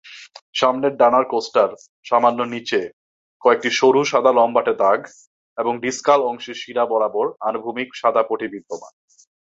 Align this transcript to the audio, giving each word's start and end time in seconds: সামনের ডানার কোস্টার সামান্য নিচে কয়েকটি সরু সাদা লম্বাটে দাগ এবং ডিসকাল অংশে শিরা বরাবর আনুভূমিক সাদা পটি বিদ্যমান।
সামনের 0.53 0.93
ডানার 0.97 1.25
কোস্টার 1.25 1.69
সামান্য 2.05 2.39
নিচে 2.53 2.79
কয়েকটি 3.41 3.69
সরু 3.79 4.01
সাদা 4.03 4.31
লম্বাটে 4.33 4.73
দাগ 4.73 4.99
এবং 5.57 5.73
ডিসকাল 5.83 6.19
অংশে 6.23 6.53
শিরা 6.53 6.83
বরাবর 6.85 7.25
আনুভূমিক 7.49 7.89
সাদা 7.95 8.21
পটি 8.29 8.47
বিদ্যমান। 8.53 8.93